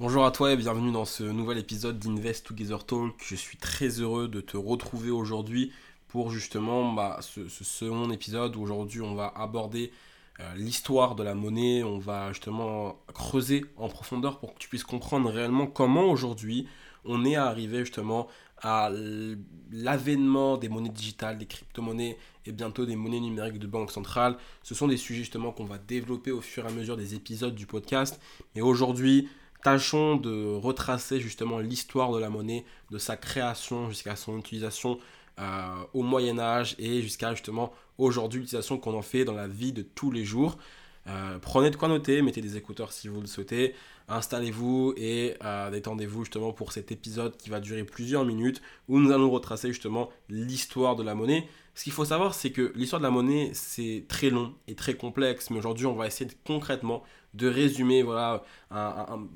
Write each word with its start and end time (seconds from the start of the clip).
Bonjour 0.00 0.24
à 0.24 0.32
toi 0.32 0.50
et 0.50 0.56
bienvenue 0.56 0.90
dans 0.90 1.04
ce 1.04 1.22
nouvel 1.22 1.56
épisode 1.56 2.00
d'Invest 2.00 2.44
Together 2.44 2.84
Talk. 2.84 3.14
Je 3.24 3.36
suis 3.36 3.56
très 3.56 4.00
heureux 4.00 4.26
de 4.26 4.40
te 4.40 4.56
retrouver 4.56 5.10
aujourd'hui 5.10 5.70
pour 6.08 6.32
justement 6.32 6.92
bah, 6.92 7.20
ce, 7.20 7.48
second 7.48 8.10
épisode 8.10 8.56
où 8.56 8.62
aujourd'hui 8.62 9.02
on 9.02 9.14
va 9.14 9.32
aborder 9.36 9.92
euh, 10.40 10.54
l'histoire 10.56 11.14
de 11.14 11.22
la 11.22 11.36
monnaie, 11.36 11.84
on 11.84 11.98
va 11.98 12.32
justement 12.32 12.98
creuser 13.14 13.66
en 13.76 13.88
profondeur 13.88 14.40
pour 14.40 14.54
que 14.54 14.58
tu 14.58 14.68
puisses 14.68 14.82
comprendre 14.82 15.30
réellement 15.30 15.68
comment 15.68 16.06
aujourd'hui 16.06 16.66
on 17.04 17.24
est 17.24 17.36
arrivé 17.36 17.84
justement 17.84 18.26
à 18.62 18.90
l'avènement 19.70 20.56
des 20.56 20.68
monnaies 20.68 20.88
digitales, 20.88 21.38
des 21.38 21.46
crypto-monnaies 21.46 22.18
et 22.46 22.50
bientôt 22.52 22.84
des 22.84 22.96
monnaies 22.96 23.20
numériques 23.20 23.60
de 23.60 23.68
banque 23.68 23.92
centrale. 23.92 24.38
Ce 24.64 24.74
sont 24.74 24.88
des 24.88 24.96
sujets 24.96 25.20
justement 25.20 25.52
qu'on 25.52 25.66
va 25.66 25.78
développer 25.78 26.32
au 26.32 26.40
fur 26.40 26.64
et 26.64 26.68
à 26.68 26.72
mesure 26.72 26.96
des 26.96 27.14
épisodes 27.14 27.54
du 27.54 27.66
podcast. 27.66 28.20
Mais 28.56 28.60
aujourd'hui, 28.60 29.28
tâchons 29.64 30.16
de 30.16 30.54
retracer 30.54 31.18
justement 31.20 31.58
l'histoire 31.58 32.12
de 32.12 32.18
la 32.20 32.28
monnaie, 32.28 32.64
de 32.90 32.98
sa 32.98 33.16
création 33.16 33.88
jusqu'à 33.88 34.14
son 34.14 34.38
utilisation 34.38 34.98
euh, 35.40 35.74
au 35.94 36.02
Moyen 36.02 36.38
Âge 36.38 36.76
et 36.78 37.00
jusqu'à 37.00 37.32
justement 37.34 37.72
aujourd'hui 37.98 38.40
l'utilisation 38.40 38.78
qu'on 38.78 38.96
en 38.96 39.02
fait 39.02 39.24
dans 39.24 39.34
la 39.34 39.48
vie 39.48 39.72
de 39.72 39.82
tous 39.82 40.12
les 40.12 40.24
jours. 40.24 40.58
Euh, 41.06 41.38
prenez 41.40 41.70
de 41.70 41.76
quoi 41.76 41.88
noter, 41.88 42.20
mettez 42.22 42.42
des 42.42 42.56
écouteurs 42.58 42.92
si 42.92 43.08
vous 43.08 43.20
le 43.22 43.26
souhaitez, 43.26 43.74
installez-vous 44.08 44.94
et 44.98 45.34
euh, 45.42 45.70
détendez-vous 45.70 46.24
justement 46.24 46.52
pour 46.52 46.72
cet 46.72 46.92
épisode 46.92 47.36
qui 47.36 47.48
va 47.48 47.60
durer 47.60 47.84
plusieurs 47.84 48.24
minutes 48.26 48.60
où 48.88 49.00
nous 49.00 49.12
allons 49.12 49.30
retracer 49.30 49.68
justement 49.68 50.10
l'histoire 50.28 50.94
de 50.94 51.02
la 51.02 51.14
monnaie. 51.14 51.48
Ce 51.74 51.84
qu'il 51.84 51.92
faut 51.92 52.04
savoir, 52.04 52.34
c'est 52.34 52.52
que 52.52 52.72
l'histoire 52.74 53.00
de 53.00 53.06
la 53.06 53.10
monnaie, 53.10 53.50
c'est 53.54 54.04
très 54.08 54.28
long 54.28 54.54
et 54.68 54.74
très 54.74 54.94
complexe, 54.94 55.50
mais 55.50 55.58
aujourd'hui, 55.58 55.86
on 55.86 55.94
va 55.94 56.06
essayer 56.06 56.30
concrètement 56.46 57.02
de 57.32 57.48
résumer 57.48 58.02
voilà, 58.02 58.44
un, 58.70 59.26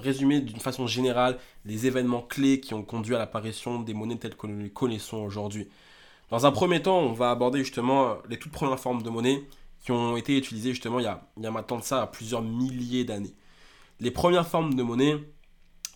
résumer 0.00 0.40
d'une 0.40 0.60
façon 0.60 0.86
générale 0.86 1.38
les 1.64 1.86
événements 1.86 2.22
clés 2.22 2.60
qui 2.60 2.74
ont 2.74 2.82
conduit 2.82 3.14
à 3.14 3.18
l'apparition 3.18 3.80
des 3.80 3.94
monnaies 3.94 4.16
telles 4.16 4.36
que 4.36 4.46
nous 4.46 4.62
les 4.62 4.70
connaissons 4.70 5.18
aujourd'hui. 5.18 5.68
Dans 6.30 6.44
un 6.44 6.52
premier 6.52 6.82
temps, 6.82 6.98
on 6.98 7.12
va 7.12 7.30
aborder 7.30 7.60
justement 7.60 8.18
les 8.28 8.38
toutes 8.38 8.52
premières 8.52 8.78
formes 8.78 9.02
de 9.02 9.08
monnaie 9.08 9.44
qui 9.80 9.92
ont 9.92 10.16
été 10.16 10.36
utilisées 10.36 10.70
justement 10.70 10.98
il 10.98 11.04
y 11.04 11.06
a, 11.06 11.22
il 11.36 11.44
y 11.44 11.50
maintenant 11.50 11.78
de 11.78 11.82
ça 11.82 12.06
plusieurs 12.06 12.42
milliers 12.42 13.04
d'années. 13.04 13.34
Les 14.00 14.10
premières 14.10 14.46
formes 14.46 14.74
de 14.74 14.82
monnaie 14.82 15.16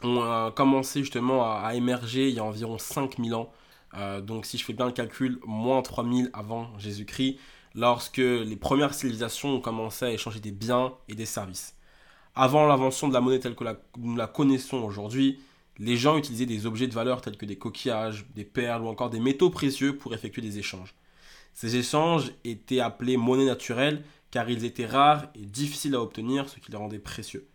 ont 0.02 0.22
euh, 0.22 0.50
commencé 0.50 1.00
justement 1.00 1.44
à, 1.44 1.74
émerger 1.74 2.28
il 2.28 2.34
y 2.34 2.38
a 2.38 2.44
environ 2.44 2.78
5000 2.78 3.34
ans. 3.34 3.52
Euh, 3.94 4.20
donc 4.20 4.46
si 4.46 4.58
je 4.58 4.64
fais 4.64 4.72
bien 4.72 4.86
le 4.86 4.92
calcul, 4.92 5.38
moins 5.44 5.82
3000 5.82 6.30
avant 6.32 6.68
Jésus-Christ, 6.78 7.38
lorsque 7.74 8.16
les 8.18 8.56
premières 8.56 8.94
civilisations 8.94 9.56
ont 9.56 9.60
commencé 9.60 10.04
à 10.04 10.10
échanger 10.10 10.40
des 10.40 10.52
biens 10.52 10.94
et 11.08 11.14
des 11.14 11.26
services. 11.26 11.76
Avant 12.34 12.66
l'invention 12.66 13.08
de 13.08 13.12
la 13.12 13.20
monnaie 13.20 13.40
telle 13.40 13.54
que 13.54 13.64
nous 13.98 14.16
la 14.16 14.26
connaissons 14.26 14.78
aujourd'hui, 14.78 15.38
les 15.78 15.98
gens 15.98 16.16
utilisaient 16.16 16.46
des 16.46 16.64
objets 16.64 16.86
de 16.86 16.94
valeur 16.94 17.20
tels 17.20 17.36
que 17.36 17.44
des 17.44 17.56
coquillages, 17.56 18.24
des 18.34 18.44
perles 18.44 18.82
ou 18.82 18.88
encore 18.88 19.10
des 19.10 19.20
métaux 19.20 19.50
précieux 19.50 19.96
pour 19.96 20.14
effectuer 20.14 20.40
des 20.40 20.58
échanges. 20.58 20.94
Ces 21.52 21.76
échanges 21.76 22.32
étaient 22.44 22.80
appelés 22.80 23.18
monnaie 23.18 23.44
naturelle 23.44 24.02
car 24.30 24.48
ils 24.48 24.64
étaient 24.64 24.86
rares 24.86 25.26
et 25.34 25.44
difficiles 25.44 25.94
à 25.94 26.00
obtenir, 26.00 26.48
ce 26.48 26.58
qui 26.58 26.70
les 26.70 26.78
rendait 26.78 26.98
précieux. 26.98 27.46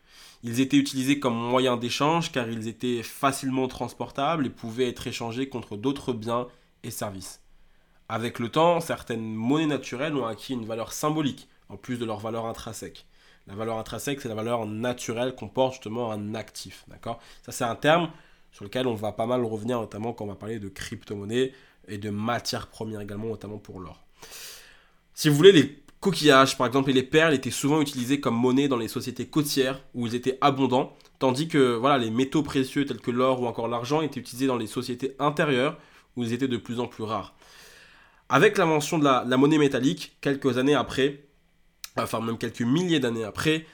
Ils 0.43 0.59
étaient 0.59 0.77
utilisés 0.77 1.19
comme 1.19 1.35
moyen 1.35 1.75
d'échange 1.75 2.31
car 2.31 2.47
ils 2.47 2.67
étaient 2.67 3.01
facilement 3.01 3.67
transportables 3.67 4.45
et 4.45 4.51
pouvaient 4.51 4.89
être 4.89 5.07
échangés 5.07 5.49
contre 5.49 5.75
d'autres 5.75 6.13
biens 6.13 6.47
et 6.83 6.91
services. 6.91 7.41
Avec 8.09 8.37
le 8.37 8.49
temps, 8.49 8.79
certaines 8.79 9.33
monnaies 9.33 9.65
naturelles 9.65 10.15
ont 10.15 10.27
acquis 10.27 10.53
une 10.53 10.65
valeur 10.65 10.93
symbolique, 10.93 11.47
en 11.67 11.77
plus 11.77 11.97
de 11.97 12.05
leur 12.05 12.19
valeur 12.19 12.45
intrinsèque. 12.45 13.07
La 13.47 13.55
valeur 13.55 13.77
intrinsèque, 13.77 14.21
c'est 14.21 14.27
la 14.27 14.35
valeur 14.35 14.65
naturelle 14.65 15.33
qu'on 15.33 15.47
porte 15.47 15.73
justement 15.73 16.11
un 16.11 16.35
actif. 16.35 16.83
D'accord? 16.89 17.19
Ça, 17.43 17.51
c'est 17.51 17.63
un 17.63 17.75
terme 17.75 18.09
sur 18.51 18.65
lequel 18.65 18.87
on 18.87 18.95
va 18.95 19.11
pas 19.11 19.25
mal 19.25 19.43
revenir, 19.43 19.79
notamment 19.79 20.13
quand 20.13 20.25
on 20.25 20.27
va 20.27 20.35
parler 20.35 20.59
de 20.59 20.67
crypto-monnaie 20.67 21.53
et 21.87 21.97
de 21.97 22.09
matières 22.09 22.67
premières 22.67 23.01
également, 23.01 23.27
notamment 23.27 23.57
pour 23.57 23.79
l'or. 23.79 24.03
Si 25.13 25.29
vous 25.29 25.35
voulez, 25.35 25.51
les 25.51 25.83
coquillages, 25.99 26.57
par 26.57 26.67
exemple, 26.67 26.89
et 26.89 26.93
les 26.93 27.03
perles 27.03 27.33
étaient 27.33 27.51
souvent 27.51 27.81
utilisés 27.81 28.19
comme 28.19 28.35
monnaie 28.35 28.67
dans 28.67 28.77
les 28.77 28.87
sociétés 28.87 29.27
côtières 29.27 29.81
où 29.93 30.05
ils 30.07 30.15
étaient 30.15 30.37
abondants, 30.41 30.95
tandis 31.19 31.47
que 31.47 31.75
voilà, 31.75 31.97
les 31.97 32.11
métaux 32.11 32.43
précieux 32.43 32.85
tels 32.85 32.99
que 32.99 33.11
l'or 33.11 33.41
ou 33.41 33.47
encore 33.47 33.67
l'argent 33.67 34.01
étaient 34.01 34.19
utilisés 34.19 34.47
dans 34.47 34.57
les 34.57 34.67
sociétés 34.67 35.15
intérieures 35.19 35.77
où 36.15 36.23
ils 36.23 36.33
étaient 36.33 36.47
de 36.47 36.57
plus 36.57 36.79
en 36.79 36.87
plus 36.87 37.03
rares. 37.03 37.33
Avec 38.29 38.57
l'invention 38.57 38.99
de 38.99 39.05
la 39.05 39.37
monnaie 39.37 39.57
métallique, 39.57 40.17
quelques 40.19 40.57
années 40.57 40.75
après, 40.75 41.26
enfin 41.97 42.19
même 42.21 42.37
quelques 42.37 42.61
milliers 42.61 42.99
d'années 42.99 43.23
après, 43.23 43.65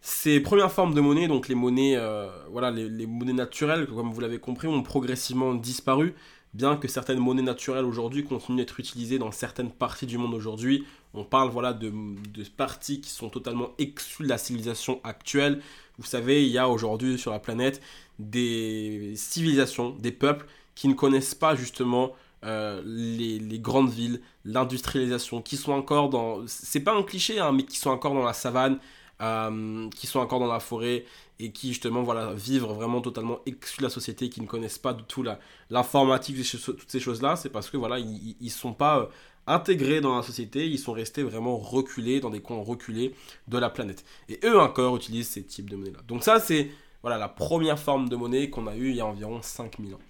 ces 0.00 0.40
premières 0.40 0.72
formes 0.72 0.94
de 0.94 1.00
monnaie, 1.00 1.28
donc 1.28 1.48
les 1.48 1.54
monnaies, 1.54 1.96
euh, 1.96 2.28
voilà, 2.50 2.70
les, 2.70 3.06
monnaies 3.06 3.32
naturelles, 3.32 3.86
comme 3.86 4.10
vous 4.10 4.20
l'avez 4.20 4.38
compris, 4.38 4.66
ont 4.66 4.82
progressivement 4.82 5.54
disparu, 5.54 6.14
bien 6.54 6.76
que 6.76 6.88
certaines 6.88 7.18
monnaies 7.18 7.42
naturelles 7.42 7.84
aujourd'hui 7.84 8.24
continuent 8.24 8.58
d'être 8.58 8.80
utilisées 8.80 9.18
dans 9.18 9.30
certaines 9.30 9.70
parties 9.70 10.06
du 10.06 10.16
monde 10.16 10.34
aujourd'hui. 10.34 10.86
On 11.12 11.24
parle 11.24 11.50
voilà 11.50 11.72
de, 11.72 11.90
de, 11.90 12.44
parties 12.44 13.00
qui 13.00 13.10
sont 13.10 13.28
totalement 13.28 13.70
exclues 13.78 14.24
de 14.24 14.30
la 14.30 14.38
civilisation 14.38 15.00
actuelle. 15.04 15.60
Vous 15.98 16.06
savez, 16.06 16.44
il 16.44 16.50
y 16.50 16.58
a 16.58 16.68
aujourd'hui 16.68 17.18
sur 17.18 17.30
la 17.30 17.38
planète 17.38 17.82
des 18.18 19.12
civilisations, 19.16 19.90
des 19.90 20.12
peuples 20.12 20.46
qui 20.74 20.88
ne 20.88 20.94
connaissent 20.94 21.34
pas 21.34 21.54
justement 21.54 22.12
euh, 22.44 22.80
les, 22.84 23.58
grandes 23.58 23.90
villes, 23.90 24.20
l'industrialisation, 24.44 25.42
qui 25.42 25.56
sont 25.56 25.72
encore 25.72 26.08
dans... 26.08 26.46
C'est 26.46 26.80
pas 26.80 26.94
un 26.94 27.02
cliché, 27.02 27.38
hein, 27.38 27.52
mais 27.52 27.64
qui 27.64 27.76
sont 27.76 27.90
encore 27.90 28.14
dans 28.14 28.24
la 28.24 28.32
savane, 28.32 28.78
euh, 29.20 29.88
qui 29.90 30.06
sont 30.06 30.20
encore 30.20 30.40
dans 30.40 30.46
la 30.46 30.60
forêt 30.60 31.04
et 31.38 31.52
qui 31.52 31.68
justement 31.68 32.02
voilà 32.02 32.32
vivent 32.32 32.64
vraiment 32.64 33.02
totalement 33.02 33.40
exclus 33.44 33.80
de 33.80 33.86
la 33.86 33.90
société, 33.90 34.30
qui 34.30 34.40
ne 34.40 34.46
connaissent 34.46 34.78
pas 34.78 34.94
du 34.94 35.02
tout 35.04 35.22
l'informatique, 35.68 36.36
toutes 36.64 36.90
ces 36.90 37.00
choses-là, 37.00 37.36
c'est 37.36 37.50
parce 37.50 37.68
que 37.68 37.76
voilà 37.76 37.98
ils, 37.98 38.36
ne 38.40 38.48
sont 38.48 38.72
pas 38.72 38.98
euh, 38.98 39.06
intégrés 39.46 40.00
dans 40.00 40.16
la 40.16 40.22
société, 40.22 40.66
ils 40.66 40.78
sont 40.78 40.92
restés 40.92 41.22
vraiment 41.22 41.58
reculés 41.58 42.20
dans 42.20 42.30
des 42.30 42.40
coins 42.40 42.62
reculés 42.62 43.14
de 43.48 43.58
la 43.58 43.68
planète. 43.68 44.04
Et 44.30 44.40
eux 44.44 44.58
encore 44.58 44.96
utilisent 44.96 45.28
ces 45.28 45.42
types 45.42 45.68
de 45.68 45.76
monnaie-là. 45.76 46.00
Donc 46.08 46.24
ça 46.24 46.40
c'est 46.40 46.70
voilà 47.02 47.18
la 47.18 47.28
première 47.28 47.78
forme 47.78 48.08
de 48.08 48.16
monnaie 48.16 48.48
qu'on 48.48 48.66
a 48.66 48.76
eue 48.76 48.90
il 48.90 48.96
y 48.96 49.00
a 49.00 49.06
environ 49.06 49.40
5000 49.42 49.94
ans. 49.94 50.00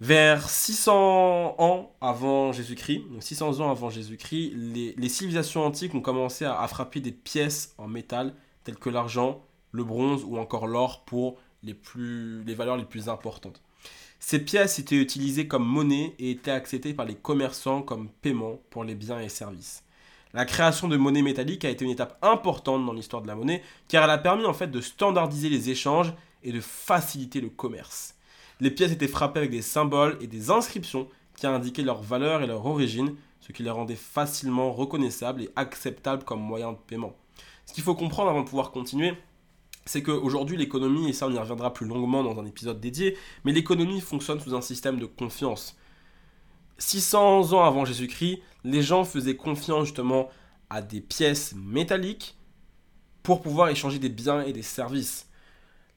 Vers 0.00 0.48
600 0.48 1.56
ans 1.58 1.92
avant 2.00 2.52
Jésus-Christ, 2.52 3.02
donc 3.10 3.20
600 3.20 3.58
ans 3.58 3.70
avant 3.72 3.90
Jésus-Christ, 3.90 4.52
les, 4.54 5.08
civilisations 5.08 5.66
antiques 5.66 5.92
ont 5.92 6.00
commencé 6.00 6.44
à, 6.44 6.66
frapper 6.68 7.00
des 7.00 7.10
pièces 7.10 7.74
en 7.78 7.88
métal 7.88 8.32
telles 8.62 8.78
que 8.78 8.90
l'argent, 8.90 9.42
le 9.72 9.82
bronze 9.82 10.22
ou 10.24 10.38
encore 10.38 10.68
l'or 10.68 11.04
pour 11.04 11.36
les, 11.64 11.76
les 12.46 12.54
valeurs 12.54 12.76
les 12.76 12.84
plus 12.84 13.08
importantes. 13.08 13.60
Ces 14.20 14.38
pièces 14.38 14.78
étaient 14.78 14.94
utilisées 14.94 15.48
comme 15.48 15.66
monnaie 15.66 16.14
et 16.20 16.30
étaient 16.30 16.52
acceptées 16.52 16.94
par 16.94 17.06
les 17.06 17.16
commerçants 17.16 17.82
comme 17.82 18.08
paiement 18.08 18.60
pour 18.70 18.84
les 18.84 18.94
biens 18.94 19.20
et 19.20 19.28
services. 19.28 19.82
La 20.32 20.44
création 20.44 20.86
de 20.86 20.96
monnaie 20.96 21.22
métallique 21.22 21.64
a 21.64 21.70
été 21.70 21.84
une 21.84 21.90
étape 21.90 22.18
importante 22.22 22.86
dans 22.86 22.92
l'histoire 22.92 23.22
de 23.22 23.26
la 23.26 23.34
monnaie 23.34 23.62
car 23.88 24.04
elle 24.04 24.10
a 24.10 24.18
permis 24.18 24.44
en 24.44 24.54
fait 24.54 24.68
de 24.68 24.80
standardiser 24.80 25.48
les 25.48 25.70
échanges 25.70 26.12
et 26.44 26.52
de 26.52 26.60
faciliter 26.60 27.40
le 27.40 27.48
commerce. 27.48 28.14
Les 28.60 28.70
pièces 28.70 28.92
étaient 28.92 29.08
frappées 29.08 29.40
avec 29.40 29.50
des 29.50 29.62
symboles 29.62 30.18
et 30.20 30.26
des 30.26 30.50
inscriptions 30.50 31.08
qui 31.36 31.46
indiquaient 31.46 31.82
leur 31.82 32.02
valeur 32.02 32.42
et 32.42 32.46
leur 32.46 32.66
origine, 32.66 33.14
ce 33.40 33.52
qui 33.52 33.62
les 33.62 33.70
rendait 33.70 33.94
facilement 33.94 34.72
reconnaissables 34.72 35.42
et 35.42 35.50
acceptables 35.54 36.24
comme 36.24 36.40
moyen 36.40 36.72
de 36.72 36.78
paiement. 36.78 37.14
Ce 37.66 37.72
qu'il 37.72 37.84
faut 37.84 37.94
comprendre 37.94 38.30
avant 38.30 38.40
de 38.42 38.48
pouvoir 38.48 38.72
continuer, 38.72 39.14
c'est 39.84 40.02
qu'aujourd'hui 40.02 40.56
l'économie, 40.56 41.08
et 41.08 41.12
ça 41.12 41.26
on 41.26 41.32
y 41.32 41.38
reviendra 41.38 41.72
plus 41.72 41.86
longuement 41.86 42.22
dans 42.22 42.38
un 42.38 42.46
épisode 42.46 42.80
dédié, 42.80 43.16
mais 43.44 43.52
l'économie 43.52 44.00
fonctionne 44.00 44.40
sous 44.40 44.54
un 44.54 44.60
système 44.60 44.98
de 44.98 45.06
confiance. 45.06 45.76
600 46.78 47.52
ans 47.52 47.64
avant 47.64 47.84
Jésus-Christ, 47.84 48.40
les 48.64 48.82
gens 48.82 49.04
faisaient 49.04 49.36
confiance 49.36 49.86
justement 49.86 50.28
à 50.70 50.82
des 50.82 51.00
pièces 51.00 51.54
métalliques 51.56 52.36
pour 53.22 53.42
pouvoir 53.42 53.68
échanger 53.68 53.98
des 53.98 54.08
biens 54.08 54.42
et 54.42 54.52
des 54.52 54.62
services. 54.62 55.27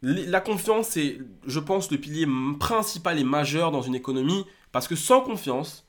La 0.02 0.42
confiance 0.42 0.98
est, 0.98 1.20
je 1.46 1.60
pense, 1.60 1.92
le 1.92 1.98
pilier 1.98 2.28
principal 2.60 3.20
et 3.20 3.24
majeur 3.24 3.72
dans 3.72 3.84
une 3.84 3.94
économie, 3.94 4.46
parce 4.72 4.88
que 4.88 4.96
sans 4.96 5.22
confiance, 5.22 5.86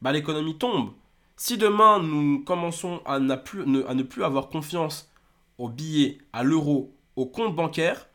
bah, 0.00 0.12
l'économie 0.12 0.56
tombe. 0.56 0.92
Si 1.36 1.58
demain 1.58 2.00
nous 2.00 2.42
commençons 2.44 3.02
à, 3.04 3.18
ne 3.18 4.02
plus 4.02 4.24
avoir 4.24 4.48
confiance 4.48 5.10
aux 5.58 5.68
billets, 5.68 6.18
à 6.32 6.42
l'euro, 6.42 6.94
au 7.16 7.26
compte 7.26 7.54
bancaire, 7.54 8.08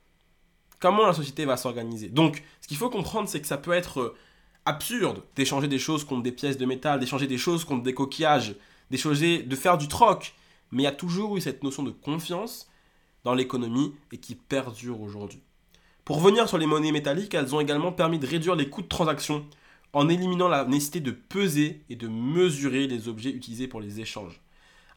comment 0.79 1.05
la 1.05 1.13
société 1.13 1.45
va 1.45 1.57
s'organiser? 1.57 2.09
Donc, 2.09 2.43
ce 2.61 2.67
qu'il 2.67 2.77
faut 2.77 2.89
comprendre, 2.89 3.29
c'est 3.29 3.41
que 3.41 3.47
ça 3.47 3.57
peut 3.57 3.71
être 3.71 3.99
euh, 3.99 4.15
absurde 4.65 5.21
d'échanger 5.35 5.67
des 5.67 5.79
choses 5.79 6.03
contre 6.03 6.23
des 6.23 6.31
pièces 6.31 6.57
de 6.57 6.65
métal, 6.65 6.99
d'échanger 6.99 7.27
des 7.27 7.37
choses 7.37 7.65
contre 7.65 7.83
des 7.83 7.93
coquillages, 7.93 8.55
d'échanger, 8.89 9.43
de 9.43 9.55
faire 9.55 9.77
du 9.77 9.87
troc. 9.87 10.33
Mais 10.71 10.83
il 10.83 10.85
y 10.85 10.89
a 10.89 10.91
toujours 10.91 11.37
eu 11.37 11.41
cette 11.41 11.63
notion 11.63 11.83
de 11.83 11.91
confiance 11.91 12.67
dans 13.25 13.33
l'économie 13.33 13.93
et 14.13 14.17
qui 14.17 14.35
perdurent 14.35 15.01
aujourd'hui. 15.01 15.41
Pour 16.05 16.21
revenir 16.21 16.47
sur 16.47 16.59
les 16.59 16.67
monnaies 16.67 16.91
métalliques, 16.91 17.33
elles 17.33 17.53
ont 17.53 17.59
également 17.59 17.91
permis 17.91 18.19
de 18.19 18.27
réduire 18.27 18.55
les 18.55 18.69
coûts 18.69 18.83
de 18.83 18.87
transaction 18.87 19.45
en 19.91 20.07
éliminant 20.07 20.47
la 20.47 20.63
nécessité 20.65 20.99
de 20.99 21.11
peser 21.11 21.83
et 21.89 21.95
de 21.95 22.07
mesurer 22.07 22.85
les 22.85 23.07
objets 23.07 23.31
utilisés 23.31 23.67
pour 23.67 23.81
les 23.81 23.99
échanges. 23.99 24.41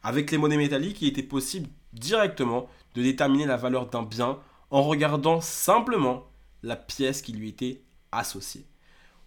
Avec 0.03 0.29
les 0.29 0.37
monnaies 0.37 0.57
métalliques, 0.57 1.01
il 1.01 1.07
était 1.07 1.23
possible 1.23 1.67
directement 1.93 2.69
de 2.93 3.01
déterminer 3.01 3.47
la 3.47 3.57
valeur 3.57 3.87
d'un 3.87 4.03
bien 4.03 4.37
en 4.69 4.83
regardant 4.83 5.41
simplement 5.41 6.27
la 6.61 6.75
pièce 6.75 7.21
qui 7.23 7.33
lui 7.33 7.49
était 7.49 7.81
associée. 8.11 8.65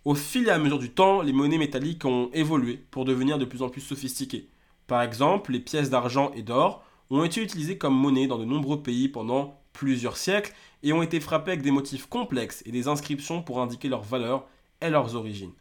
Au 0.05 0.15
fil 0.15 0.47
et 0.47 0.51
à 0.51 0.59
mesure 0.59 0.79
du 0.79 0.91
temps, 0.91 1.23
les 1.23 1.33
monnaies 1.33 1.59
métalliques 1.59 2.05
ont 2.05 2.31
évolué 2.33 2.85
pour 2.91 3.05
devenir 3.05 3.39
de 3.39 3.45
plus 3.45 3.63
en 3.63 3.69
plus 3.69 3.81
sophistiquées. 3.81 4.49
Par 4.87 5.03
exemple, 5.03 5.53
les 5.53 5.61
pièces 5.61 5.91
d'argent 5.91 6.31
et 6.35 6.43
d'or 6.43 6.85
ont 7.19 7.25
été 7.25 7.43
utilisées 7.43 7.79
comme 7.79 7.95
monnaie 7.95 8.27
dans 8.27 8.39
de 8.39 8.45
nombreux 8.45 8.83
pays 8.83 9.09
pendant 9.09 9.61
plusieurs 9.73 10.17
siècles 10.17 10.53
et 10.83 10.93
ont 10.93 11.03
été 11.03 11.21
frappées 11.21 11.53
avec 11.53 11.63
des 11.63 11.71
motifs 11.71 12.07
complexes 12.07 12.63
et 12.67 12.73
des 12.73 12.89
inscriptions 12.89 13.43
pour 13.43 13.61
indiquer 13.61 13.89
leur 13.89 14.03
valeur 14.03 14.47
et 14.81 14.91
leurs 14.91 15.15
origines. 15.15 15.53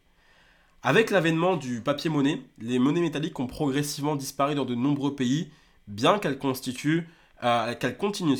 Avec 0.82 1.10
l'avènement 1.10 1.56
du 1.56 1.80
papier-monnaie, 1.80 2.42
les 2.58 2.78
monnaies 2.78 3.00
métalliques 3.00 3.38
ont 3.38 3.46
progressivement 3.46 4.16
disparu 4.16 4.54
dans 4.56 4.64
de 4.64 4.74
nombreux 4.74 5.14
pays, 5.14 5.50
bien 5.86 6.18
qu'elles 6.18 6.38
constituent, 6.38 7.06
euh, 7.44 7.74
qu'elles 7.74 7.96
continuent, 7.96 8.36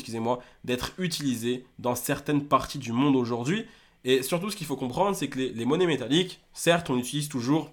d'être 0.65 0.91
utilisées 0.97 1.65
dans 1.79 1.95
certaines 1.95 2.45
parties 2.45 2.79
du 2.79 2.91
monde 2.91 3.15
aujourd'hui. 3.15 3.65
Et 4.03 4.23
surtout, 4.23 4.49
ce 4.49 4.57
qu'il 4.57 4.67
faut 4.67 4.75
comprendre, 4.75 5.15
c'est 5.15 5.29
que 5.29 5.39
les, 5.39 5.65
monnaies 5.65 5.85
métalliques, 5.85 6.41
certes, 6.51 6.89
on 6.89 6.97
utilise 6.97 7.29
toujours 7.29 7.71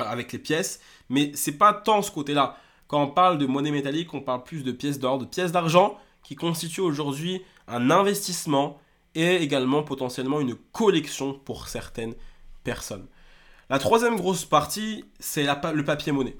euh, 0.00 0.04
avec 0.04 0.32
les 0.32 0.38
pièces, 0.38 0.80
mais 1.10 1.30
c'est 1.34 1.58
pas 1.58 1.74
tant 1.74 2.00
ce 2.00 2.10
côté-là. 2.10 2.56
Quand 2.92 3.04
on 3.04 3.08
parle 3.08 3.38
de 3.38 3.46
monnaie 3.46 3.70
métallique, 3.70 4.12
on 4.12 4.20
parle 4.20 4.42
plus 4.42 4.64
de 4.64 4.70
pièces 4.70 4.98
d'or, 4.98 5.16
de 5.16 5.24
pièces 5.24 5.50
d'argent, 5.50 5.98
qui 6.22 6.36
constituent 6.36 6.82
aujourd'hui 6.82 7.40
un 7.66 7.90
investissement 7.90 8.78
et 9.14 9.36
également 9.36 9.82
potentiellement 9.82 10.40
une 10.40 10.54
collection 10.72 11.32
pour 11.32 11.68
certaines 11.68 12.14
personnes. 12.64 13.06
La 13.70 13.78
troisième 13.78 14.16
grosse 14.16 14.44
partie, 14.44 15.06
c'est 15.20 15.46
le 15.46 15.84
papier-monnaie. 15.84 16.36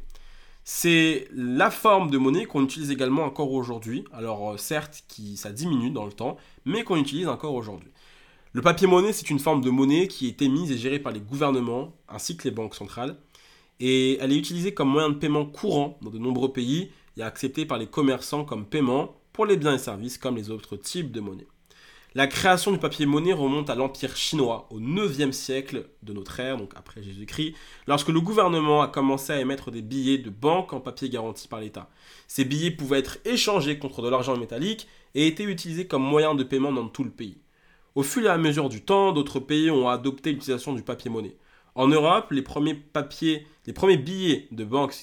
C'est 0.63 1.27
la 1.33 1.71
forme 1.71 2.11
de 2.11 2.19
monnaie 2.19 2.45
qu'on 2.45 2.65
utilise 2.65 2.91
également 2.91 3.25
encore 3.25 3.51
aujourd'hui. 3.53 4.05
Alors 4.13 4.51
euh, 4.51 4.57
certes, 4.59 5.05
qui, 5.09 5.39
ça 5.39 5.53
diminue 5.53 5.91
dans 5.91 6.05
le 6.05 6.13
temps, 6.13 6.37
mais 6.67 6.85
qu'on 6.85 6.97
utilise 6.97 7.29
encore 7.29 7.55
aujourd'hui. 7.55 7.91
Le 8.53 8.61
papier-monnaie, 8.61 9.15
c'est 9.15 9.31
une 9.31 9.39
forme 9.39 9.63
de 9.63 9.71
monnaie 9.71 10.07
qui 10.07 10.29
est 10.29 10.43
émise 10.43 10.71
et 10.71 10.77
gérée 10.77 10.99
par 10.99 11.15
les 11.15 11.21
gouvernements 11.21 11.95
ainsi 12.11 12.37
que 12.37 12.45
les 12.45 12.55
banques 12.55 12.75
centrales. 12.75 13.17
Et 13.81 14.19
elle 14.21 14.33
est 14.33 14.39
utilisée 14.39 14.75
comme 14.75 14.89
moyen 14.89 15.11
de 15.11 15.17
paiement 15.17 15.45
courant 15.45 15.99
dans 16.03 16.11
de 16.11 16.19
nombreux 16.19 16.53
pays 16.53 16.91
et 17.17 17.23
acceptée 17.23 17.67
par 17.67 17.79
les 17.79 17.87
commerçants 17.87 18.45
comme 18.45 18.67
paiement 18.67 19.17
pour 19.33 19.47
les 19.47 19.57
biens 19.57 19.75
et 19.75 19.79
services 19.79 20.19
comme 20.19 20.37
les 20.37 20.51
autres 20.51 20.77
types 20.77 21.11
de 21.11 21.21
monnaie. 21.21 21.47
La 22.15 22.27
création 22.27 22.73
du 22.73 22.79
papier-monnaie 22.79 23.33
remonte 23.33 23.71
à 23.71 23.75
l'Empire 23.75 24.15
chinois 24.17 24.69
au 24.71 24.81
9e 24.81 25.33
siècle 25.33 25.87
de 26.03 26.13
notre 26.13 26.39
ère, 26.41 26.59
donc 26.59 26.73
après 26.77 27.03
Jésus-Christ, 27.03 27.55
lorsque 27.87 28.11
le 28.11 28.21
gouvernement 28.21 28.83
a 28.83 28.89
commencé 28.89 29.33
à 29.33 29.41
émettre 29.41 29.71
des 29.71 29.81
billets 29.81 30.19
de 30.19 30.29
banque 30.29 30.75
en 30.75 30.81
papier 30.81 31.09
garanti 31.09 31.49
par 31.49 31.61
l'État. 31.61 31.89
Ces 32.29 32.45
billets 32.45 32.71
pouvaient 32.71 32.99
être 32.99 33.17
échangés 33.25 33.79
contre 33.79 34.03
de 34.03 34.11
l'argent 34.11 34.37
métallique 34.37 34.89
et 35.15 35.27
étaient 35.27 35.45
utilisés 35.45 35.87
comme 35.87 36.03
moyen 36.03 36.35
de 36.35 36.45
paiement 36.45 36.71
dans 36.71 36.87
tout 36.87 37.03
le 37.03 37.11
pays. 37.11 37.39
Au 37.95 38.03
fur 38.03 38.27
et 38.27 38.29
à 38.29 38.37
mesure 38.37 38.69
du 38.69 38.83
temps, 38.83 39.13
d'autres 39.13 39.41
pays 39.41 39.71
ont 39.71 39.89
adopté 39.89 40.33
l'utilisation 40.33 40.75
du 40.75 40.83
papier-monnaie. 40.83 41.37
En 41.75 41.89
Europe, 41.89 42.31
les 42.31 42.43
premiers 42.43 42.75
papiers, 42.75 43.47
les 43.67 43.73
premiers 43.73 43.97
billets 43.97 44.49
de 44.51 44.65
banque, 44.65 44.95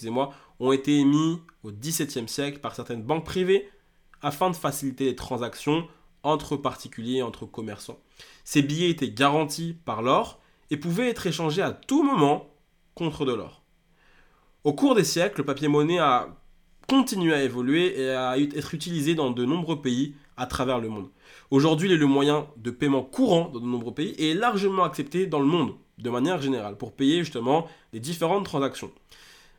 ont 0.60 0.72
été 0.72 0.98
émis 0.98 1.40
au 1.64 1.72
XVIIe 1.72 2.28
siècle 2.28 2.60
par 2.60 2.76
certaines 2.76 3.04
banques 3.04 3.26
privées 3.26 3.70
afin 4.22 4.50
de 4.50 4.56
faciliter 4.56 5.06
les 5.06 5.16
transactions 5.16 5.88
entre 6.24 6.58
particuliers 6.58 7.18
et 7.18 7.24
entre 7.24 7.46
commerçants. 7.46 8.00
Ces 8.44 8.62
billets 8.62 8.90
étaient 8.90 9.12
garantis 9.12 9.78
par 9.86 10.02
l'or 10.02 10.42
et 10.70 10.78
pouvaient 10.78 11.10
être 11.10 11.28
échangés 11.28 11.62
à 11.62 11.72
tout 11.72 12.04
moment 12.04 12.50
contre 12.94 13.26
de 13.26 13.34
l'or. 13.34 13.64
Au 14.66 14.74
cours 14.74 14.96
des 14.96 15.06
siècles, 15.06 15.40
le 15.40 15.46
papier-monnaie 15.46 16.00
a 16.00 16.36
continué 16.88 17.34
à 17.34 17.44
évoluer 17.44 18.02
et 18.02 18.12
à 18.12 18.38
être 18.38 18.74
utilisé 18.74 19.16
dans 19.16 19.32
de 19.32 19.46
nombreux 19.46 19.82
pays 19.82 20.16
à 20.36 20.48
travers 20.48 20.80
le 20.80 20.90
monde. 20.90 21.10
Aujourd'hui, 21.52 21.90
il 21.90 21.94
est 21.94 21.98
le 21.98 22.06
moyen 22.06 22.48
de 22.58 22.70
paiement 22.70 23.02
courant 23.02 23.50
dans 23.50 23.60
de 23.60 23.66
nombreux 23.66 23.94
pays 23.94 24.14
et 24.20 24.32
est 24.32 24.36
largement 24.36 24.84
accepté 24.84 25.26
dans 25.26 25.40
le 25.40 25.48
monde, 25.48 25.74
de 25.98 26.10
manière 26.10 26.42
générale, 26.42 26.78
pour 26.78 26.94
payer 26.94 27.24
justement 27.24 27.68
les 27.92 28.00
différentes 28.00 28.46
transactions. 28.46 28.92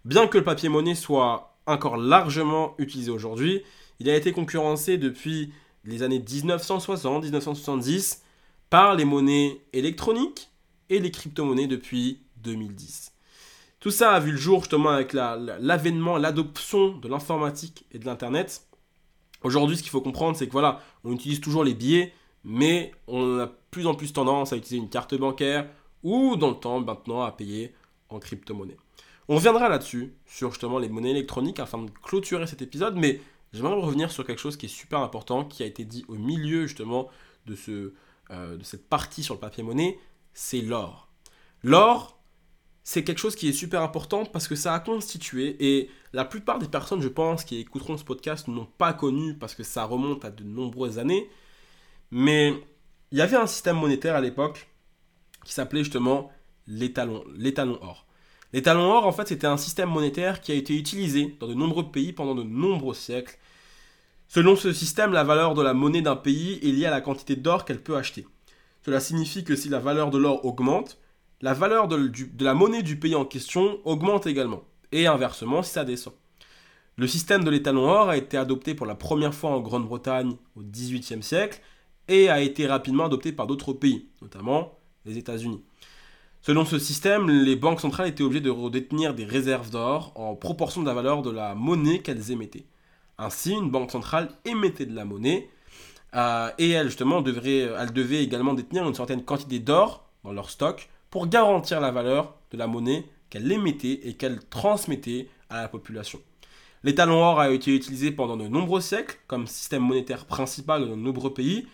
Bien 0.04 0.28
que 0.28 0.38
le 0.38 0.44
papier-monnaie 0.44 0.94
soit 0.94 1.56
encore 1.66 1.96
largement 1.96 2.74
utilisé 2.78 3.10
aujourd'hui, 3.10 3.62
il 3.98 4.08
a 4.08 4.16
été 4.16 4.32
concurrencé 4.32 4.98
depuis 4.98 5.52
les 5.84 6.02
années 6.02 6.20
1960-1970 6.20 8.20
par 8.70 8.94
les 8.94 9.04
monnaies 9.04 9.60
électroniques 9.72 10.50
et 10.90 11.00
les 11.00 11.10
crypto-monnaies 11.10 11.66
depuis 11.66 12.20
2010. 12.42 13.12
Tout 13.80 13.90
ça 13.90 14.12
a 14.12 14.20
vu 14.20 14.32
le 14.32 14.36
jour 14.36 14.60
justement 14.60 14.90
avec 14.90 15.12
l'avènement, 15.12 16.18
l'adoption 16.18 16.98
de 16.98 17.08
l'informatique 17.08 17.86
et 17.92 17.98
de 17.98 18.04
l'Internet. 18.04 18.62
Aujourd'hui, 19.42 19.76
ce 19.76 19.82
qu'il 19.82 19.90
faut 19.90 20.00
comprendre, 20.00 20.36
c'est 20.36 20.46
que 20.46 20.52
voilà, 20.52 20.80
on 21.04 21.12
utilise 21.12 21.40
toujours 21.40 21.64
les 21.64 21.74
billets, 21.74 22.12
mais 22.44 22.92
on 23.06 23.38
a 23.38 23.46
plus 23.70 23.86
en 23.86 23.94
plus 23.94 24.12
tendance 24.12 24.52
à 24.52 24.56
utiliser 24.56 24.82
une 24.82 24.90
carte 24.90 25.14
bancaire 25.14 25.68
ou 26.02 26.36
dans 26.36 26.50
le 26.50 26.56
temps 26.56 26.80
maintenant 26.80 27.22
à 27.22 27.32
payer 27.32 27.74
en 28.08 28.18
crypto-monnaie. 28.18 28.76
On 29.28 29.36
reviendra 29.36 29.68
là-dessus, 29.68 30.12
sur 30.26 30.50
justement 30.50 30.78
les 30.78 30.88
monnaies 30.88 31.10
électroniques 31.10 31.60
afin 31.60 31.78
de 31.78 31.90
clôturer 32.02 32.46
cet 32.46 32.62
épisode, 32.62 32.96
mais 32.96 33.20
J'aimerais 33.52 33.74
revenir 33.74 34.12
sur 34.12 34.24
quelque 34.24 34.38
chose 34.38 34.56
qui 34.56 34.66
est 34.66 34.70
super 34.70 35.00
important, 35.00 35.44
qui 35.44 35.62
a 35.62 35.66
été 35.66 35.84
dit 35.84 36.04
au 36.08 36.14
milieu 36.14 36.66
justement 36.66 37.08
de, 37.46 37.56
ce, 37.56 37.92
euh, 38.30 38.56
de 38.56 38.62
cette 38.62 38.88
partie 38.88 39.24
sur 39.24 39.34
le 39.34 39.40
papier 39.40 39.64
monnaie, 39.64 39.98
c'est 40.34 40.60
l'or. 40.60 41.08
L'or, 41.64 42.19
c'est 42.92 43.04
quelque 43.04 43.18
chose 43.18 43.36
qui 43.36 43.48
est 43.48 43.52
super 43.52 43.82
important 43.82 44.24
parce 44.24 44.48
que 44.48 44.56
ça 44.56 44.74
a 44.74 44.80
constitué, 44.80 45.56
et 45.60 45.90
la 46.12 46.24
plupart 46.24 46.58
des 46.58 46.66
personnes, 46.66 47.00
je 47.00 47.06
pense, 47.06 47.44
qui 47.44 47.60
écouteront 47.60 47.96
ce 47.96 48.02
podcast 48.02 48.48
n'ont 48.48 48.66
pas 48.66 48.92
connu 48.92 49.34
parce 49.34 49.54
que 49.54 49.62
ça 49.62 49.84
remonte 49.84 50.24
à 50.24 50.32
de 50.32 50.42
nombreuses 50.42 50.98
années, 50.98 51.30
mais 52.10 52.52
il 53.12 53.18
y 53.18 53.20
avait 53.20 53.36
un 53.36 53.46
système 53.46 53.76
monétaire 53.76 54.16
à 54.16 54.20
l'époque 54.20 54.68
qui 55.44 55.52
s'appelait 55.52 55.84
justement 55.84 56.32
l'étalon, 56.66 57.22
l'étalon 57.36 57.78
or. 57.80 58.06
Les 58.52 58.60
talons 58.60 58.90
or, 58.90 59.06
en 59.06 59.12
fait, 59.12 59.28
c'était 59.28 59.46
un 59.46 59.56
système 59.56 59.88
monétaire 59.88 60.40
qui 60.40 60.50
a 60.50 60.56
été 60.56 60.76
utilisé 60.76 61.36
dans 61.38 61.46
de 61.46 61.54
nombreux 61.54 61.92
pays 61.92 62.12
pendant 62.12 62.34
de 62.34 62.42
nombreux 62.42 62.94
siècles. 62.94 63.38
Selon 64.26 64.56
ce 64.56 64.72
système, 64.72 65.12
la 65.12 65.22
valeur 65.22 65.54
de 65.54 65.62
la 65.62 65.74
monnaie 65.74 66.02
d'un 66.02 66.16
pays 66.16 66.58
est 66.60 66.72
liée 66.72 66.86
à 66.86 66.90
la 66.90 67.00
quantité 67.00 67.36
d'or 67.36 67.64
qu'elle 67.64 67.84
peut 67.84 67.96
acheter. 67.96 68.26
Cela 68.84 68.98
signifie 68.98 69.44
que 69.44 69.54
si 69.54 69.68
la 69.68 69.78
valeur 69.78 70.10
de 70.10 70.18
l'or 70.18 70.44
augmente, 70.44 70.98
la 71.40 71.54
valeur 71.54 71.88
de, 71.88 72.12
la 72.40 72.54
monnaie 72.54 72.82
du 72.82 72.98
pays 72.98 73.14
en 73.14 73.24
question 73.24 73.78
augmente 73.84 74.26
également, 74.26 74.62
et 74.92 75.06
inversement 75.06 75.62
si 75.62 75.72
ça 75.72 75.84
descend. 75.84 76.14
Le 76.96 77.06
système 77.06 77.44
de 77.44 77.50
l'étalon 77.50 77.88
or 77.88 78.10
a 78.10 78.16
été 78.16 78.36
adopté 78.36 78.74
pour 78.74 78.86
la 78.86 78.94
première 78.94 79.34
fois 79.34 79.50
en 79.50 79.60
Grande-Bretagne 79.60 80.36
au 80.54 80.62
XVIIIe 80.62 81.22
siècle 81.22 81.60
et 82.08 82.28
a 82.28 82.40
été 82.40 82.66
rapidement 82.66 83.06
adopté 83.06 83.32
par 83.32 83.46
d'autres 83.46 83.72
pays, 83.72 84.08
notamment 84.20 84.78
les 85.06 85.16
États-Unis. 85.16 85.62
Selon 86.42 86.64
ce 86.64 86.78
système, 86.78 87.28
les 87.30 87.56
banques 87.56 87.80
centrales 87.80 88.08
étaient 88.08 88.22
obligées 88.22 88.40
de 88.42 88.50
redétenir 88.50 89.14
des 89.14 89.24
réserves 89.24 89.70
d'or 89.70 90.12
en 90.14 90.34
proportion 90.34 90.82
de 90.82 90.86
la 90.86 90.94
valeur 90.94 91.22
de 91.22 91.30
la 91.30 91.54
monnaie 91.54 92.00
qu'elles 92.00 92.30
émettaient. 92.30 92.66
Ainsi, 93.18 93.52
une 93.52 93.70
banque 93.70 93.90
centrale 93.90 94.30
émettait 94.44 94.86
de 94.86 94.94
la 94.94 95.04
monnaie 95.04 95.50
euh, 96.16 96.50
et 96.58 96.70
elle, 96.70 96.86
justement, 96.86 97.20
devrait, 97.22 97.70
elle 97.78 97.92
devait 97.92 98.22
également 98.22 98.54
détenir 98.54 98.86
une 98.86 98.94
certaine 98.94 99.22
quantité 99.22 99.58
d'or 99.58 100.08
dans 100.24 100.32
leur 100.32 100.50
stock 100.50 100.88
pour 101.10 101.26
garantir 101.26 101.80
la 101.80 101.90
valeur 101.90 102.34
de 102.50 102.56
la 102.56 102.66
monnaie 102.66 103.04
qu'elle 103.28 103.50
émettait 103.50 104.00
et 104.04 104.14
qu'elle 104.14 104.40
transmettait 104.48 105.28
à 105.48 105.62
la 105.62 105.68
population. 105.68 106.20
L'étalon 106.82 107.22
or 107.22 107.40
a 107.40 107.50
été 107.50 107.74
utilisé 107.74 108.10
pendant 108.10 108.36
de 108.36 108.48
nombreux 108.48 108.80
siècles 108.80 109.18
comme 109.26 109.46
système 109.46 109.82
monétaire 109.82 110.24
principal 110.24 110.82
dans 110.82 110.96
de 110.96 111.02
nombreux 111.02 111.34
pays. 111.34 111.66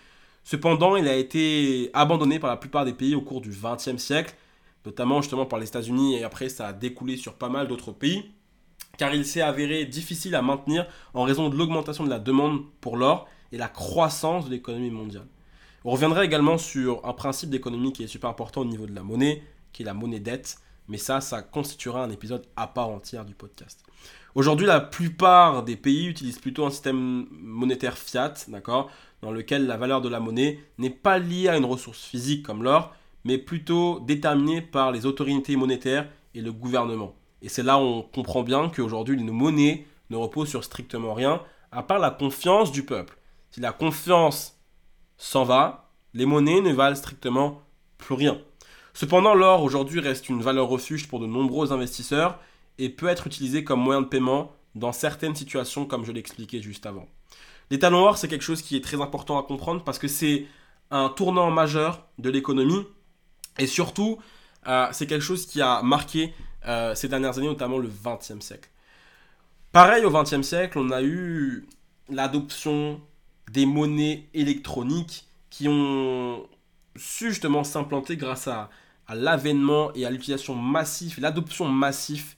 Cependant, 0.42 0.96
il 0.96 1.06
a 1.06 1.16
été 1.16 1.90
abandonné 1.92 2.38
par 2.38 2.50
la 2.50 2.56
plupart 2.56 2.84
des 2.84 2.92
pays 2.92 3.14
au 3.14 3.20
cours 3.20 3.40
du 3.40 3.50
XXe 3.50 3.98
siècle 3.98 4.34
notamment 4.86 5.20
justement 5.20 5.44
par 5.44 5.58
les 5.58 5.66
États-Unis 5.66 6.16
et 6.16 6.24
après 6.24 6.48
ça 6.48 6.68
a 6.68 6.72
découlé 6.72 7.16
sur 7.16 7.34
pas 7.34 7.48
mal 7.48 7.68
d'autres 7.68 7.92
pays, 7.92 8.30
car 8.96 9.14
il 9.14 9.26
s'est 9.26 9.42
avéré 9.42 9.84
difficile 9.84 10.34
à 10.34 10.42
maintenir 10.42 10.86
en 11.12 11.24
raison 11.24 11.50
de 11.50 11.56
l'augmentation 11.56 12.04
de 12.04 12.08
la 12.08 12.20
demande 12.20 12.62
pour 12.80 12.96
l'or 12.96 13.28
et 13.52 13.58
la 13.58 13.68
croissance 13.68 14.46
de 14.46 14.50
l'économie 14.50 14.90
mondiale. 14.90 15.26
On 15.88 15.92
reviendra 15.92 16.24
également 16.24 16.58
sur 16.58 17.06
un 17.06 17.12
principe 17.12 17.48
d'économie 17.48 17.92
qui 17.92 18.02
est 18.02 18.08
super 18.08 18.28
important 18.28 18.62
au 18.62 18.64
niveau 18.64 18.86
de 18.86 18.92
la 18.92 19.04
monnaie, 19.04 19.44
qui 19.72 19.82
est 19.82 19.84
la 19.84 19.94
monnaie 19.94 20.18
dette, 20.18 20.56
mais 20.88 20.98
ça, 20.98 21.20
ça 21.20 21.42
constituera 21.42 22.02
un 22.02 22.10
épisode 22.10 22.44
à 22.56 22.66
part 22.66 22.88
entière 22.88 23.24
du 23.24 23.36
podcast. 23.36 23.84
Aujourd'hui, 24.34 24.66
la 24.66 24.80
plupart 24.80 25.62
des 25.62 25.76
pays 25.76 26.08
utilisent 26.08 26.40
plutôt 26.40 26.66
un 26.66 26.70
système 26.70 27.28
monétaire 27.30 27.96
fiat, 27.96 28.34
d'accord, 28.48 28.90
dans 29.22 29.30
lequel 29.30 29.68
la 29.68 29.76
valeur 29.76 30.00
de 30.00 30.08
la 30.08 30.18
monnaie 30.18 30.58
n'est 30.78 30.90
pas 30.90 31.20
liée 31.20 31.46
à 31.46 31.56
une 31.56 31.64
ressource 31.64 32.02
physique 32.02 32.44
comme 32.44 32.64
l'or, 32.64 32.92
mais 33.22 33.38
plutôt 33.38 34.00
déterminé 34.00 34.62
par 34.62 34.90
les 34.90 35.06
autorités 35.06 35.54
monétaires 35.54 36.08
et 36.34 36.40
le 36.40 36.52
gouvernement. 36.52 37.14
Et 37.42 37.48
c'est 37.48 37.62
là 37.62 37.78
où 37.78 37.82
on 37.82 38.02
comprend 38.02 38.42
bien 38.42 38.70
qu'aujourd'hui, 38.70 39.22
nos 39.22 39.32
monnaies 39.32 39.86
ne 40.10 40.16
reposent 40.16 40.48
sur 40.48 40.64
strictement 40.64 41.14
rien, 41.14 41.42
à 41.70 41.84
part 41.84 42.00
la 42.00 42.10
confiance 42.10 42.72
du 42.72 42.84
peuple. 42.84 43.16
Si 43.52 43.60
la 43.60 43.70
confiance 43.70 44.55
s'en 45.18 45.44
va, 45.44 45.90
les 46.14 46.26
monnaies 46.26 46.60
ne 46.60 46.72
valent 46.72 46.96
strictement 46.96 47.62
plus 47.98 48.14
rien. 48.14 48.38
Cependant, 48.94 49.34
l'or 49.34 49.62
aujourd'hui 49.62 50.00
reste 50.00 50.28
une 50.28 50.40
valeur 50.40 50.68
refuge 50.68 51.08
pour 51.08 51.20
de 51.20 51.26
nombreux 51.26 51.72
investisseurs 51.72 52.38
et 52.78 52.88
peut 52.88 53.08
être 53.08 53.26
utilisé 53.26 53.64
comme 53.64 53.80
moyen 53.80 54.02
de 54.02 54.06
paiement 54.06 54.52
dans 54.74 54.92
certaines 54.92 55.34
situations 55.34 55.86
comme 55.86 56.04
je 56.04 56.12
l'expliquais 56.12 56.62
juste 56.62 56.86
avant. 56.86 57.06
Les 57.70 57.78
talons 57.78 58.04
or, 58.04 58.16
c'est 58.16 58.28
quelque 58.28 58.42
chose 58.42 58.62
qui 58.62 58.76
est 58.76 58.84
très 58.84 59.00
important 59.00 59.38
à 59.38 59.42
comprendre 59.42 59.82
parce 59.82 59.98
que 59.98 60.08
c'est 60.08 60.46
un 60.90 61.08
tournant 61.08 61.50
majeur 61.50 62.06
de 62.18 62.30
l'économie 62.30 62.86
et 63.58 63.66
surtout, 63.66 64.18
euh, 64.66 64.86
c'est 64.92 65.06
quelque 65.06 65.24
chose 65.24 65.46
qui 65.46 65.60
a 65.60 65.82
marqué 65.82 66.32
euh, 66.66 66.94
ces 66.94 67.08
dernières 67.08 67.38
années, 67.38 67.48
notamment 67.48 67.78
le 67.78 67.88
XXe 67.88 68.44
siècle. 68.44 68.70
Pareil, 69.72 70.04
au 70.04 70.10
XXe 70.10 70.42
siècle, 70.42 70.78
on 70.78 70.90
a 70.90 71.02
eu 71.02 71.66
l'adoption 72.08 73.00
des 73.50 73.66
monnaies 73.66 74.28
électroniques 74.34 75.26
qui 75.50 75.68
ont 75.68 76.46
su 76.96 77.28
justement 77.28 77.64
s'implanter 77.64 78.16
grâce 78.16 78.48
à, 78.48 78.70
l'avènement 79.08 79.92
et 79.94 80.04
à 80.04 80.10
l'utilisation 80.10 80.56
massive, 80.56 81.20
l'adoption 81.20 81.68
massive 81.68 82.34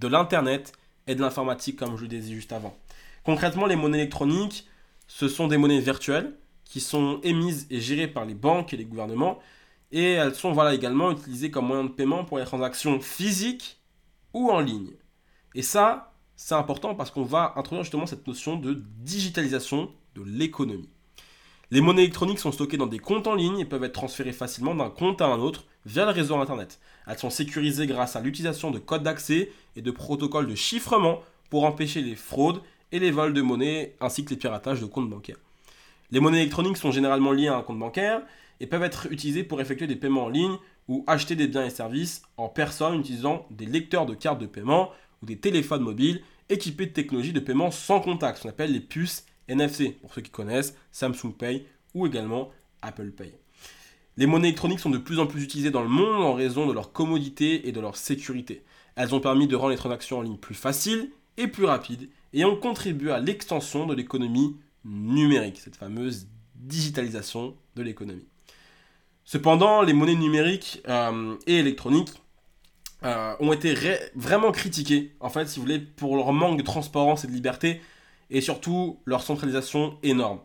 de 0.00 0.08
l'Internet 0.08 0.72
et 1.06 1.14
de 1.14 1.20
l'informatique, 1.20 1.78
comme 1.78 1.96
je 1.96 2.02
le 2.02 2.08
disais 2.08 2.34
juste 2.34 2.52
avant. 2.52 2.76
Concrètement, 3.22 3.66
les 3.66 3.76
monnaies 3.76 3.98
électroniques, 3.98 4.66
ce 5.06 5.28
sont 5.28 5.46
des 5.46 5.58
monnaies 5.58 5.80
virtuelles 5.80 6.34
qui 6.64 6.80
sont 6.80 7.20
émises 7.22 7.66
et 7.70 7.80
gérées 7.80 8.08
par 8.08 8.24
les 8.24 8.34
banques 8.34 8.74
et 8.74 8.76
les 8.76 8.84
gouvernements, 8.84 9.38
et 9.92 10.12
elles 10.12 10.34
sont 10.34 10.52
voilà, 10.52 10.74
également 10.74 11.12
utilisées 11.12 11.50
comme 11.50 11.66
moyen 11.68 11.84
de 11.84 11.90
paiement 11.90 12.24
pour 12.24 12.38
les 12.38 12.44
transactions 12.44 13.00
physiques 13.00 13.78
ou 14.34 14.50
en 14.50 14.60
ligne. 14.60 14.90
Et 15.54 15.62
ça, 15.62 16.12
c'est 16.36 16.54
important 16.54 16.94
parce 16.94 17.10
qu'on 17.10 17.22
va 17.22 17.54
introduire 17.56 17.84
justement 17.84 18.06
cette 18.06 18.26
notion 18.26 18.56
de 18.56 18.74
digitalisation 18.98 19.90
l'économie. 20.24 20.90
Les 21.70 21.82
monnaies 21.82 22.02
électroniques 22.02 22.38
sont 22.38 22.52
stockées 22.52 22.78
dans 22.78 22.86
des 22.86 22.98
comptes 22.98 23.26
en 23.26 23.34
ligne 23.34 23.58
et 23.58 23.66
peuvent 23.66 23.84
être 23.84 23.92
transférées 23.92 24.32
facilement 24.32 24.74
d'un 24.74 24.88
compte 24.88 25.20
à 25.20 25.26
un 25.26 25.38
autre 25.38 25.66
via 25.84 26.06
le 26.06 26.12
réseau 26.12 26.36
Internet. 26.36 26.80
Elles 27.06 27.18
sont 27.18 27.28
sécurisées 27.28 27.86
grâce 27.86 28.16
à 28.16 28.20
l'utilisation 28.20 28.70
de 28.70 28.78
codes 28.78 29.02
d'accès 29.02 29.50
et 29.76 29.82
de 29.82 29.90
protocoles 29.90 30.46
de 30.46 30.54
chiffrement 30.54 31.20
pour 31.50 31.64
empêcher 31.64 32.00
les 32.00 32.14
fraudes 32.14 32.62
et 32.90 32.98
les 32.98 33.10
vols 33.10 33.34
de 33.34 33.42
monnaie 33.42 33.96
ainsi 34.00 34.24
que 34.24 34.30
les 34.30 34.36
piratages 34.36 34.80
de 34.80 34.86
comptes 34.86 35.10
bancaires. 35.10 35.36
Les 36.10 36.20
monnaies 36.20 36.40
électroniques 36.40 36.78
sont 36.78 36.90
généralement 36.90 37.32
liées 37.32 37.48
à 37.48 37.56
un 37.56 37.62
compte 37.62 37.78
bancaire 37.78 38.22
et 38.60 38.66
peuvent 38.66 38.82
être 38.82 39.12
utilisées 39.12 39.44
pour 39.44 39.60
effectuer 39.60 39.86
des 39.86 39.96
paiements 39.96 40.24
en 40.24 40.28
ligne 40.30 40.56
ou 40.88 41.04
acheter 41.06 41.36
des 41.36 41.48
biens 41.48 41.66
et 41.66 41.70
services 41.70 42.22
en 42.38 42.48
personne 42.48 42.98
utilisant 42.98 43.46
des 43.50 43.66
lecteurs 43.66 44.06
de 44.06 44.14
cartes 44.14 44.40
de 44.40 44.46
paiement 44.46 44.90
ou 45.22 45.26
des 45.26 45.38
téléphones 45.38 45.82
mobiles 45.82 46.22
équipés 46.48 46.86
de 46.86 46.92
technologies 46.92 47.34
de 47.34 47.40
paiement 47.40 47.70
sans 47.70 48.00
contact, 48.00 48.38
ce 48.38 48.42
qu'on 48.44 48.48
appelle 48.48 48.72
les 48.72 48.80
puces 48.80 49.26
NFC, 49.48 49.90
pour 50.00 50.12
ceux 50.14 50.22
qui 50.22 50.30
connaissent, 50.30 50.74
Samsung 50.92 51.32
Pay 51.36 51.66
ou 51.94 52.06
également 52.06 52.50
Apple 52.82 53.10
Pay. 53.10 53.34
Les 54.16 54.26
monnaies 54.26 54.48
électroniques 54.48 54.80
sont 54.80 54.90
de 54.90 54.98
plus 54.98 55.20
en 55.20 55.26
plus 55.26 55.42
utilisées 55.42 55.70
dans 55.70 55.82
le 55.82 55.88
monde 55.88 56.22
en 56.22 56.34
raison 56.34 56.66
de 56.66 56.72
leur 56.72 56.92
commodité 56.92 57.68
et 57.68 57.72
de 57.72 57.80
leur 57.80 57.96
sécurité. 57.96 58.64
Elles 58.96 59.14
ont 59.14 59.20
permis 59.20 59.46
de 59.46 59.54
rendre 59.54 59.70
les 59.70 59.76
transactions 59.76 60.18
en 60.18 60.22
ligne 60.22 60.36
plus 60.36 60.56
faciles 60.56 61.10
et 61.36 61.46
plus 61.46 61.64
rapides 61.64 62.08
et 62.32 62.44
ont 62.44 62.56
contribué 62.56 63.12
à 63.12 63.20
l'extension 63.20 63.86
de 63.86 63.94
l'économie 63.94 64.56
numérique, 64.84 65.58
cette 65.58 65.76
fameuse 65.76 66.26
digitalisation 66.56 67.54
de 67.76 67.82
l'économie. 67.82 68.26
Cependant, 69.24 69.82
les 69.82 69.92
monnaies 69.92 70.14
numériques 70.14 70.82
euh, 70.88 71.36
et 71.46 71.58
électroniques 71.58 72.12
euh, 73.04 73.36
ont 73.38 73.52
été 73.52 73.76
vraiment 74.16 74.50
critiquées, 74.50 75.14
en 75.20 75.28
fait, 75.28 75.46
si 75.46 75.60
vous 75.60 75.66
voulez, 75.66 75.78
pour 75.78 76.16
leur 76.16 76.32
manque 76.32 76.58
de 76.58 76.64
transparence 76.64 77.24
et 77.24 77.28
de 77.28 77.32
liberté, 77.32 77.80
et 78.30 78.40
surtout 78.40 79.00
leur 79.04 79.22
centralisation 79.22 79.98
énorme. 80.02 80.40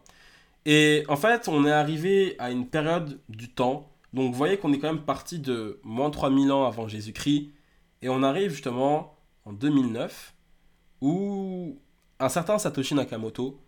Et 0.66 1.04
en 1.10 1.18
fait, 1.18 1.48
on 1.48 1.66
est 1.66 1.72
arrivé 1.72 2.36
à 2.40 2.52
une 2.52 2.68
période 2.68 3.20
du 3.30 3.50
temps, 3.50 3.90
donc 4.14 4.32
vous 4.32 4.38
voyez 4.38 4.58
qu'on 4.58 4.72
est 4.72 4.80
quand 4.80 4.94
même 4.94 5.04
parti 5.04 5.40
de 5.40 5.80
moins 5.84 6.10
de 6.10 6.14
3000 6.14 6.52
ans 6.52 6.66
avant 6.66 6.88
Jésus-Christ, 6.88 7.52
et 8.02 8.10
on 8.10 8.24
arrive 8.24 8.52
justement 8.52 9.18
en 9.46 9.54
2009, 9.54 10.34
où 11.02 11.78
un 12.20 12.30
certain 12.30 12.58
Satoshi 12.58 12.96
Nakamoto 12.96 13.60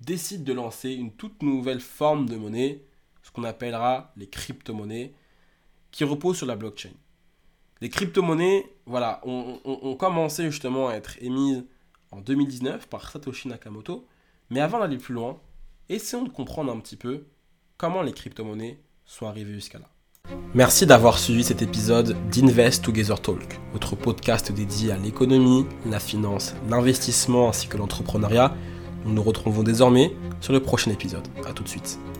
décide 0.00 0.42
de 0.42 0.52
lancer 0.52 0.90
une 0.92 1.12
toute 1.12 1.42
nouvelle 1.42 1.80
forme 1.80 2.28
de 2.28 2.36
monnaie, 2.36 2.82
ce 3.22 3.30
qu'on 3.30 3.44
appellera 3.44 4.12
les 4.16 4.28
crypto-monnaies, 4.28 5.14
qui 5.92 6.04
repose 6.04 6.36
sur 6.36 6.46
la 6.46 6.56
blockchain. 6.56 6.90
Les 7.80 7.88
crypto-monnaies, 7.88 8.66
voilà, 8.86 9.20
ont 9.24 9.96
commencé 9.96 10.50
justement 10.50 10.88
à 10.88 10.94
être 10.94 11.22
émises 11.22 11.64
en 12.16 12.20
2019 12.20 12.88
par 12.88 13.10
Satoshi 13.10 13.48
Nakamoto. 13.48 14.06
Mais 14.50 14.60
avant 14.60 14.80
d'aller 14.80 14.96
plus 14.96 15.14
loin, 15.14 15.38
essayons 15.88 16.24
de 16.24 16.30
comprendre 16.30 16.72
un 16.72 16.80
petit 16.80 16.96
peu 16.96 17.26
comment 17.76 18.02
les 18.02 18.12
crypto-monnaies 18.12 18.80
sont 19.04 19.26
arrivées 19.26 19.54
jusqu'à 19.54 19.78
là. 19.78 19.88
Merci 20.54 20.86
d'avoir 20.86 21.18
suivi 21.18 21.44
cet 21.44 21.62
épisode 21.62 22.16
d'Invest 22.30 22.84
Together 22.84 23.20
Talk, 23.20 23.60
votre 23.72 23.94
podcast 23.94 24.50
dédié 24.50 24.90
à 24.90 24.96
l'économie, 24.96 25.66
la 25.88 26.00
finance, 26.00 26.54
l'investissement 26.68 27.48
ainsi 27.48 27.68
que 27.68 27.76
l'entrepreneuriat. 27.76 28.54
Nous 29.04 29.12
nous 29.12 29.22
retrouvons 29.22 29.62
désormais 29.62 30.16
sur 30.40 30.52
le 30.52 30.60
prochain 30.60 30.90
épisode. 30.90 31.28
A 31.46 31.52
tout 31.52 31.62
de 31.62 31.68
suite. 31.68 32.00